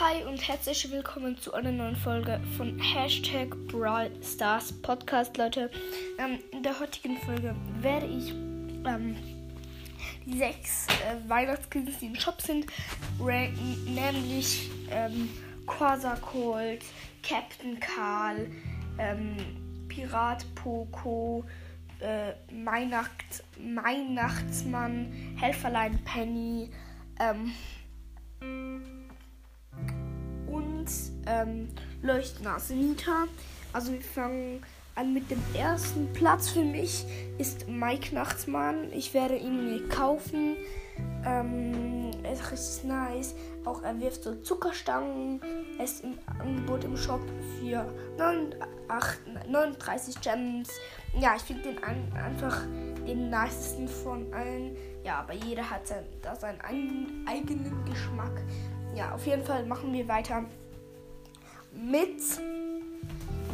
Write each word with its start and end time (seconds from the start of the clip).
Hi 0.00 0.24
und 0.24 0.48
herzlich 0.48 0.90
willkommen 0.90 1.36
zu 1.36 1.52
einer 1.52 1.70
neuen 1.70 1.94
Folge 1.94 2.40
von 2.56 2.78
Hashtag 2.78 3.54
Brawl 3.66 4.10
Stars 4.22 4.72
Podcast, 4.72 5.36
Leute. 5.36 5.70
Ähm, 6.18 6.38
in 6.52 6.62
der 6.62 6.80
heutigen 6.80 7.18
Folge 7.18 7.54
werde 7.80 8.06
ich 8.06 8.30
ähm, 8.30 9.14
die 10.24 10.38
sechs 10.38 10.86
äh, 10.86 11.28
Weihnachtskins, 11.28 11.98
die 11.98 12.06
im 12.06 12.14
Shop 12.14 12.40
sind, 12.40 12.64
ranken, 13.20 13.94
nämlich 13.94 14.70
ähm, 14.90 15.28
Quasar 15.66 16.16
Colt, 16.16 16.82
Captain 17.22 17.78
Karl, 17.78 18.50
ähm, 18.98 19.36
Pirat 19.88 20.46
Poco, 20.54 21.44
äh, 21.98 22.32
Weihnacht, 22.64 23.44
Weihnachtsmann, 23.58 25.36
Helferlein 25.38 26.02
Penny, 26.04 26.70
ähm, 27.20 27.52
und 30.80 30.90
ähm, 31.26 31.68
Leuchtnase 32.02 32.74
Nita. 32.74 33.26
Also 33.72 33.92
wir 33.92 34.00
fangen 34.00 34.62
an 34.94 35.14
mit 35.14 35.30
dem 35.30 35.42
ersten 35.54 36.12
Platz 36.12 36.48
für 36.48 36.64
mich 36.64 37.04
ist 37.38 37.68
Mike 37.68 38.14
Nachtsmann. 38.14 38.92
Ich 38.92 39.14
werde 39.14 39.36
ihn 39.36 39.64
mir 39.70 39.88
kaufen. 39.88 40.56
Ähm, 41.24 42.10
er 42.22 42.52
ist 42.52 42.84
nice. 42.84 43.34
Auch 43.64 43.82
er 43.82 43.98
wirft 44.00 44.24
so 44.24 44.34
Zuckerstangen. 44.36 45.40
Er 45.78 45.84
ist 45.84 46.02
im 46.02 46.18
Angebot 46.38 46.84
im 46.84 46.96
Shop 46.96 47.20
für 47.58 47.86
9, 48.18 48.54
8, 48.88 49.18
39 49.48 50.20
Gems. 50.20 50.70
Ja, 51.18 51.34
ich 51.36 51.42
finde 51.42 51.62
den 51.62 51.84
an, 51.84 52.12
einfach 52.12 52.66
den 53.06 53.30
nicesten 53.30 53.88
von 53.88 54.32
allen. 54.32 54.76
Ja, 55.04 55.20
aber 55.20 55.34
jeder 55.34 55.68
hat 55.70 55.86
sein, 55.86 56.04
da 56.22 56.34
seinen 56.34 56.60
eigenen 56.60 57.84
Geschmack. 57.84 58.42
Ja, 58.94 59.14
auf 59.14 59.24
jeden 59.26 59.44
Fall 59.44 59.64
machen 59.66 59.92
wir 59.92 60.08
weiter 60.08 60.44
mit 61.72 62.20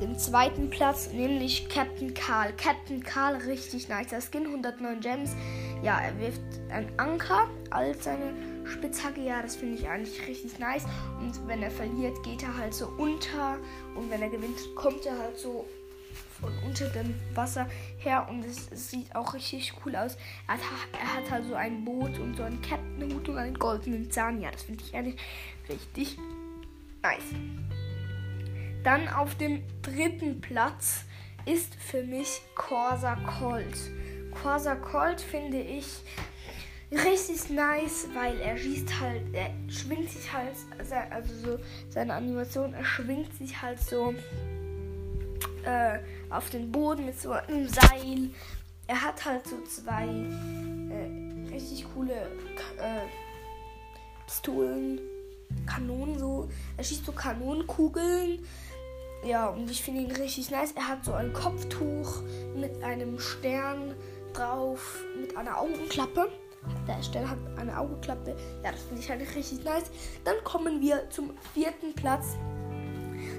dem 0.00 0.16
zweiten 0.16 0.70
Platz, 0.70 1.12
nämlich 1.12 1.68
Captain 1.68 2.14
Karl. 2.14 2.52
Captain 2.52 3.02
Karl, 3.02 3.36
richtig 3.36 3.88
nice. 3.88 4.08
Der 4.08 4.20
Skin 4.20 4.46
109 4.46 5.00
Gems. 5.00 5.34
Ja, 5.82 6.00
er 6.00 6.18
wirft 6.18 6.40
einen 6.70 6.90
Anker 6.98 7.48
als 7.70 8.04
seine 8.04 8.32
Spitzhacke. 8.64 9.20
Ja, 9.20 9.42
das 9.42 9.56
finde 9.56 9.76
ich 9.78 9.88
eigentlich 9.88 10.26
richtig 10.26 10.58
nice. 10.58 10.84
Und 11.20 11.46
wenn 11.46 11.62
er 11.62 11.70
verliert, 11.70 12.22
geht 12.22 12.42
er 12.42 12.56
halt 12.56 12.74
so 12.74 12.88
unter. 12.98 13.58
Und 13.94 14.10
wenn 14.10 14.22
er 14.22 14.28
gewinnt, 14.28 14.58
kommt 14.76 15.04
er 15.06 15.18
halt 15.18 15.38
so 15.38 15.66
von 16.40 16.52
unter 16.64 16.88
dem 16.90 17.14
Wasser 17.34 17.68
her 17.98 18.28
und 18.30 18.44
es, 18.44 18.70
es, 18.70 18.90
sieht 18.90 19.14
auch 19.14 19.34
richtig 19.34 19.72
cool 19.84 19.96
aus. 19.96 20.16
Er 20.46 20.54
hat, 20.54 20.60
er 20.92 21.14
hat 21.14 21.30
halt 21.30 21.46
so 21.46 21.54
ein 21.54 21.84
Boot 21.84 22.18
und 22.18 22.36
so 22.36 22.44
einen 22.44 22.62
Captain-Hut 22.62 23.28
und 23.28 23.38
einen 23.38 23.58
goldenen 23.58 24.10
Zahn. 24.10 24.40
Ja, 24.40 24.50
das 24.50 24.62
finde 24.62 24.84
ich 24.84 24.94
eigentlich 24.94 25.20
richtig 25.68 26.16
nice. 27.02 27.87
Dann 28.88 29.06
auf 29.06 29.34
dem 29.34 29.62
dritten 29.82 30.40
Platz 30.40 31.04
ist 31.44 31.74
für 31.74 32.02
mich 32.02 32.40
Corsa 32.54 33.16
Colt. 33.16 33.76
Corsa 34.30 34.76
Colt 34.76 35.20
finde 35.20 35.60
ich 35.60 36.00
richtig 36.90 37.50
nice, 37.50 38.08
weil 38.14 38.40
er 38.40 38.56
schießt 38.56 38.98
halt, 38.98 39.24
er 39.34 39.50
schwingt 39.70 40.08
sich 40.08 40.32
halt, 40.32 40.54
also 41.10 41.34
so 41.34 41.58
seine 41.90 42.14
Animation, 42.14 42.72
er 42.72 42.82
schwingt 42.82 43.36
sich 43.36 43.60
halt 43.60 43.78
so 43.78 44.14
äh, 45.66 45.98
auf 46.30 46.48
den 46.48 46.72
Boden 46.72 47.04
mit 47.04 47.20
so 47.20 47.32
einem 47.32 47.68
Seil. 47.68 48.30
Er 48.86 49.02
hat 49.02 49.22
halt 49.22 49.46
so 49.46 49.60
zwei 49.64 50.06
äh, 50.06 51.52
richtig 51.52 51.84
coole 51.92 52.14
äh, 52.14 53.06
Pistolen, 54.24 54.98
Kanonen 55.66 56.18
so. 56.18 56.48
Er 56.78 56.84
schießt 56.84 57.04
so 57.04 57.12
Kanonenkugeln. 57.12 58.38
Ja, 59.24 59.48
und 59.48 59.70
ich 59.70 59.82
finde 59.82 60.02
ihn 60.02 60.12
richtig 60.12 60.50
nice. 60.50 60.72
Er 60.72 60.88
hat 60.88 61.04
so 61.04 61.12
ein 61.12 61.32
Kopftuch 61.32 62.22
mit 62.56 62.82
einem 62.82 63.18
Stern 63.18 63.94
drauf, 64.32 65.04
mit 65.20 65.36
einer 65.36 65.58
Augenklappe. 65.60 66.30
Der 66.86 67.02
Stern 67.02 67.28
hat 67.28 67.38
eine 67.56 67.78
Augenklappe. 67.78 68.36
Ja, 68.62 68.72
das 68.72 68.82
finde 68.82 69.02
ich 69.02 69.10
halt 69.10 69.20
richtig 69.34 69.64
nice. 69.64 69.90
Dann 70.24 70.36
kommen 70.44 70.80
wir 70.80 71.08
zum 71.10 71.30
vierten 71.52 71.94
Platz. 71.94 72.36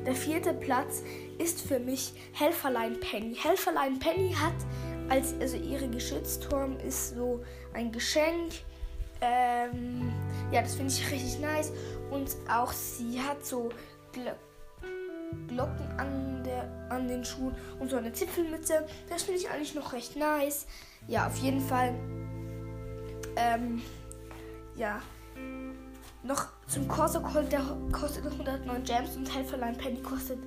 Der 0.05 0.15
vierte 0.15 0.53
Platz 0.53 1.03
ist 1.37 1.61
für 1.61 1.79
mich 1.79 2.13
Helferlein 2.33 2.99
Penny. 2.99 3.35
Helferlein 3.35 3.99
Penny 3.99 4.33
hat 4.33 4.53
als 5.09 5.33
also 5.39 5.57
ihre 5.57 5.87
Geschützturm 5.89 6.77
ist 6.79 7.15
so 7.15 7.43
ein 7.73 7.91
Geschenk. 7.91 8.53
Ähm, 9.21 10.11
ja, 10.51 10.61
das 10.61 10.75
finde 10.75 10.93
ich 10.93 11.11
richtig 11.11 11.39
nice. 11.39 11.71
Und 12.11 12.35
auch 12.49 12.71
sie 12.71 13.19
hat 13.21 13.45
so 13.45 13.69
Glocken 15.47 15.87
an, 15.97 16.43
der, 16.43 16.69
an 16.89 17.07
den 17.07 17.23
Schuhen 17.23 17.55
und 17.79 17.89
so 17.89 17.97
eine 17.97 18.11
Zipfelmütze. 18.11 18.85
Das 19.09 19.23
finde 19.23 19.39
ich 19.39 19.49
eigentlich 19.49 19.75
noch 19.75 19.93
recht 19.93 20.15
nice. 20.15 20.67
Ja, 21.07 21.27
auf 21.27 21.37
jeden 21.37 21.61
Fall. 21.61 21.93
Ähm, 23.35 23.81
ja. 24.75 25.01
Noch 26.23 26.47
zum 26.67 26.87
Corso 26.87 27.21
Colt, 27.21 27.51
der 27.51 27.61
kostet 27.91 28.25
109 28.25 28.83
Gems 28.83 29.15
und 29.15 29.33
Helferlein 29.33 29.77
Penny 29.77 30.01
kostet 30.01 30.39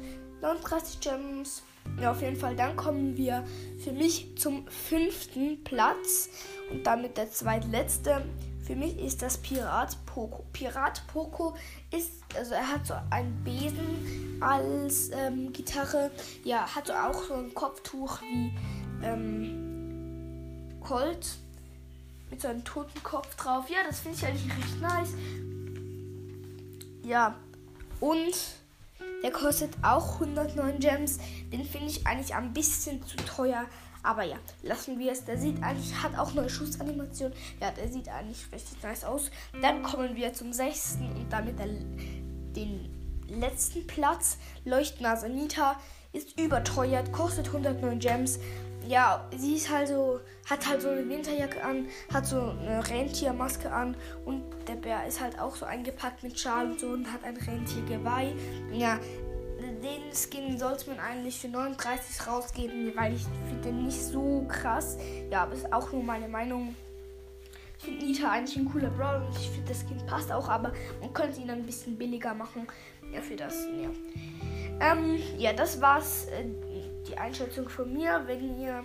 39 0.42 1.00
Gems. 1.00 1.62
Ja, 2.00 2.12
auf 2.12 2.20
jeden 2.20 2.36
Fall. 2.36 2.54
Dann 2.54 2.76
kommen 2.76 3.16
wir 3.16 3.44
für 3.78 3.92
mich 3.92 4.36
zum 4.36 4.66
fünften 4.68 5.64
Platz 5.64 6.28
und 6.70 6.86
damit 6.86 7.16
der 7.16 7.30
zweitletzte. 7.30 8.22
Für 8.62 8.76
mich 8.76 8.98
ist 8.98 9.22
das 9.22 9.38
Pirat 9.38 9.96
Poco. 10.06 10.44
Pirat 10.52 11.02
Poco 11.08 11.54
ist, 11.90 12.12
also 12.36 12.54
er 12.54 12.68
hat 12.68 12.86
so 12.86 12.94
einen 13.10 13.42
Besen 13.42 14.38
als 14.40 15.10
ähm, 15.10 15.52
Gitarre. 15.52 16.10
Ja, 16.44 16.72
hat 16.74 16.86
so 16.86 16.92
auch 16.92 17.24
so 17.24 17.34
ein 17.34 17.52
Kopftuch 17.54 18.20
wie 18.22 18.52
ähm, 19.04 20.80
Colt 20.80 21.36
mit 22.30 22.40
so 22.40 22.48
einem 22.48 22.64
Totenkopf 22.64 23.34
drauf. 23.36 23.68
Ja, 23.68 23.78
das 23.86 24.00
finde 24.00 24.18
ich 24.18 24.26
eigentlich 24.26 24.56
recht 24.56 24.80
nice. 24.80 25.14
Ja, 27.04 27.34
und 28.00 28.34
der 29.22 29.32
kostet 29.32 29.72
auch 29.82 30.14
109 30.14 30.78
Gems. 30.78 31.18
Den 31.52 31.64
finde 31.64 31.88
ich 31.88 32.06
eigentlich 32.06 32.34
ein 32.34 32.52
bisschen 32.52 33.04
zu 33.06 33.16
teuer. 33.16 33.66
Aber 34.02 34.24
ja, 34.24 34.36
lassen 34.62 34.98
wir 34.98 35.12
es. 35.12 35.24
Der 35.24 35.38
sieht 35.38 35.62
eigentlich, 35.62 35.94
hat 36.02 36.18
auch 36.18 36.36
eine 36.36 36.48
Schussanimation. 36.48 37.32
Ja, 37.60 37.70
der 37.70 37.88
sieht 37.88 38.08
eigentlich 38.08 38.50
richtig 38.52 38.82
nice 38.82 39.04
aus. 39.04 39.30
Dann 39.60 39.82
kommen 39.82 40.16
wir 40.16 40.32
zum 40.32 40.52
sechsten 40.52 41.10
und 41.12 41.32
damit 41.32 41.58
der, 41.58 41.68
den 41.68 42.88
letzten 43.28 43.86
Platz. 43.86 44.38
Leuchtnase 44.64 45.28
Nita 45.28 45.76
ist 46.12 46.38
überteuert, 46.38 47.12
kostet 47.12 47.46
109 47.46 47.98
Gems 47.98 48.38
ja, 48.86 49.24
sie 49.36 49.54
ist 49.54 49.70
halt 49.70 49.88
so, 49.88 50.20
hat 50.48 50.66
halt 50.68 50.82
so 50.82 50.88
eine 50.88 51.08
Winterjacke 51.08 51.62
an, 51.62 51.86
hat 52.12 52.26
so 52.26 52.40
eine 52.40 52.86
Rentiermaske 52.88 53.70
an 53.70 53.96
und 54.24 54.42
der 54.66 54.74
Bär 54.74 55.06
ist 55.06 55.20
halt 55.20 55.38
auch 55.38 55.56
so 55.56 55.66
eingepackt 55.66 56.22
mit 56.22 56.38
Schal 56.38 56.66
und 56.66 56.80
so 56.80 56.88
und 56.88 57.12
hat 57.12 57.24
ein 57.24 57.36
Rentiergeweih. 57.36 58.34
Ja, 58.72 58.98
den 59.82 60.12
Skin 60.14 60.58
sollte 60.58 60.90
man 60.90 60.98
eigentlich 60.98 61.40
für 61.40 61.48
39 61.48 62.26
rausgeben, 62.26 62.92
weil 62.94 63.14
ich 63.14 63.24
finde 63.48 63.62
den 63.62 63.84
nicht 63.84 64.00
so 64.00 64.44
krass. 64.48 64.96
Ja, 65.30 65.42
aber 65.42 65.54
ist 65.54 65.72
auch 65.72 65.92
nur 65.92 66.02
meine 66.02 66.28
Meinung. 66.28 66.74
Ich 67.78 67.84
finde 67.84 68.04
Nita 68.04 68.30
eigentlich 68.30 68.56
ein 68.56 68.70
cooler 68.70 68.90
Brawler 68.90 69.26
und 69.26 69.36
ich 69.36 69.50
finde 69.50 69.68
das 69.68 69.80
Skin 69.80 70.06
passt 70.06 70.30
auch, 70.30 70.48
aber 70.48 70.72
man 71.00 71.12
könnte 71.12 71.40
ihn 71.40 71.50
ein 71.50 71.66
bisschen 71.66 71.98
billiger 71.98 72.32
machen. 72.32 72.66
Ja, 73.12 73.20
für 73.20 73.36
das, 73.36 73.66
ja. 73.80 73.90
Ähm, 74.80 75.18
ja, 75.36 75.52
das 75.52 75.80
war's. 75.80 76.26
Äh, 76.26 76.44
die 77.08 77.18
Einschätzung 77.18 77.68
von 77.68 77.92
mir. 77.92 78.22
Wenn 78.26 78.60
ihr 78.60 78.84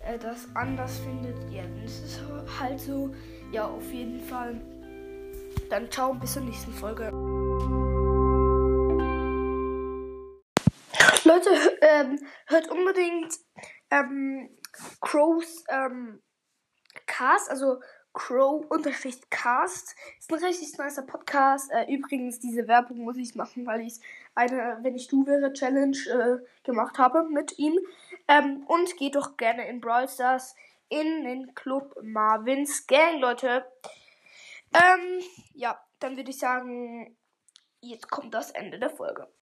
äh, 0.00 0.18
das 0.18 0.48
anders 0.54 0.98
findet, 0.98 1.36
ja, 1.52 1.62
dann 1.62 1.82
ist 1.84 2.04
es 2.04 2.20
halt 2.60 2.80
so. 2.80 3.14
Ja, 3.52 3.66
auf 3.66 3.92
jeden 3.92 4.20
Fall. 4.20 4.60
Dann 5.70 5.90
ciao, 5.90 6.14
bis 6.14 6.34
zur 6.34 6.42
nächsten 6.42 6.72
Folge. 6.72 7.10
Leute, 11.24 11.50
ähm, 11.80 12.18
hört 12.46 12.70
unbedingt 12.70 13.38
ähm, 13.90 14.50
Crows 15.00 15.64
ähm, 15.68 16.22
Cast, 17.06 17.50
also 17.50 17.80
Crow-Cast. 18.12 19.94
Ist 20.18 20.32
ein 20.32 20.44
richtig 20.44 20.78
nicer 20.78 21.02
Podcast. 21.02 21.70
Äh, 21.72 21.92
übrigens, 21.92 22.40
diese 22.40 22.68
Werbung 22.68 22.98
muss 22.98 23.16
ich 23.16 23.34
machen, 23.34 23.66
weil 23.66 23.80
ich 23.80 23.94
eine 24.34 24.78
Wenn 24.82 24.94
ich 24.94 25.08
du 25.08 25.26
wäre 25.26 25.52
Challenge 25.52 25.96
äh, 26.08 26.44
gemacht 26.62 26.98
habe 26.98 27.24
mit 27.28 27.58
ihm. 27.58 27.78
Ähm, 28.28 28.64
und 28.66 28.96
geht 28.98 29.16
doch 29.16 29.36
gerne 29.36 29.66
in 29.68 29.80
Brawl 29.80 30.08
Stars 30.08 30.54
in 30.88 31.24
den 31.24 31.54
Club 31.54 31.96
Marvins 32.02 32.86
Gang, 32.86 33.20
Leute. 33.20 33.64
Ähm, 34.74 35.20
ja, 35.54 35.82
dann 36.00 36.16
würde 36.16 36.30
ich 36.30 36.38
sagen, 36.38 37.16
jetzt 37.80 38.10
kommt 38.10 38.34
das 38.34 38.50
Ende 38.50 38.78
der 38.78 38.90
Folge. 38.90 39.26